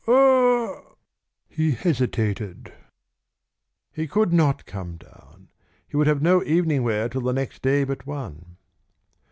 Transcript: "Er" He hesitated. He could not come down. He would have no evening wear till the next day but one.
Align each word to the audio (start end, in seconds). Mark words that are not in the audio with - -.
"Er" 0.07 0.81
He 1.47 1.73
hesitated. 1.73 2.73
He 3.91 4.07
could 4.07 4.33
not 4.33 4.65
come 4.65 4.97
down. 4.97 5.49
He 5.87 5.95
would 5.95 6.07
have 6.07 6.23
no 6.23 6.43
evening 6.43 6.81
wear 6.81 7.07
till 7.07 7.21
the 7.21 7.33
next 7.33 7.61
day 7.61 7.83
but 7.83 8.07
one. 8.07 8.57